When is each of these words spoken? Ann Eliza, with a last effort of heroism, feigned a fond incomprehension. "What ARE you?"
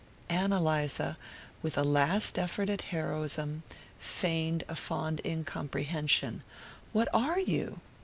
Ann 0.29 0.51
Eliza, 0.51 1.15
with 1.61 1.77
a 1.77 1.83
last 1.83 2.39
effort 2.39 2.71
of 2.71 2.81
heroism, 2.81 3.61
feigned 3.99 4.63
a 4.67 4.75
fond 4.75 5.21
incomprehension. 5.23 6.41
"What 6.91 7.07
ARE 7.13 7.39
you?" 7.39 7.81